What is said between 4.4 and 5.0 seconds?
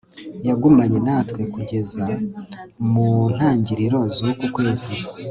kwezi